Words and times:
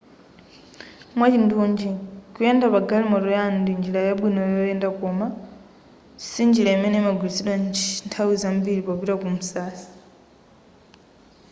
mwachindunji 1.17 1.91
kuyenda 2.33 2.65
pa 2.73 2.79
galimoto 2.89 3.29
yanu 3.37 3.55
ndi 3.61 3.71
njira 3.79 3.99
yabwino 4.07 4.39
yoyendera 4.53 4.91
koma 4.99 5.27
sinjira 6.31 6.69
imene 6.77 6.95
imagwiritsidwa 6.99 7.53
nthawi 8.07 8.33
zambiri 8.41 8.81
popita 8.87 9.13
ku 9.21 9.27
msasa 9.35 9.87